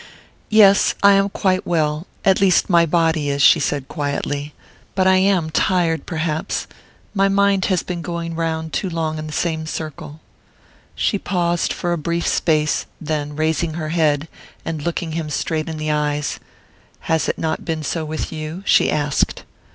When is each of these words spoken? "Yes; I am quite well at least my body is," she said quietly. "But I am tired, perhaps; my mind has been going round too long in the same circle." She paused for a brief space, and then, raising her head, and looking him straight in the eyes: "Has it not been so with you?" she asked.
"Yes; 0.49 0.95
I 1.03 1.13
am 1.13 1.29
quite 1.29 1.63
well 1.67 2.07
at 2.25 2.41
least 2.41 2.71
my 2.71 2.87
body 2.87 3.29
is," 3.29 3.43
she 3.43 3.59
said 3.59 3.87
quietly. 3.87 4.51
"But 4.95 5.05
I 5.05 5.17
am 5.17 5.51
tired, 5.51 6.07
perhaps; 6.07 6.65
my 7.13 7.27
mind 7.29 7.65
has 7.65 7.83
been 7.83 8.01
going 8.01 8.33
round 8.35 8.73
too 8.73 8.89
long 8.89 9.19
in 9.19 9.27
the 9.27 9.31
same 9.31 9.67
circle." 9.67 10.19
She 10.95 11.19
paused 11.19 11.71
for 11.71 11.93
a 11.93 11.99
brief 11.99 12.25
space, 12.25 12.87
and 12.99 13.07
then, 13.09 13.35
raising 13.35 13.75
her 13.75 13.89
head, 13.89 14.27
and 14.65 14.81
looking 14.81 15.11
him 15.11 15.29
straight 15.29 15.69
in 15.69 15.77
the 15.77 15.91
eyes: 15.91 16.39
"Has 17.01 17.29
it 17.29 17.37
not 17.37 17.63
been 17.63 17.83
so 17.83 18.03
with 18.03 18.31
you?" 18.33 18.63
she 18.65 18.89
asked. 18.89 19.43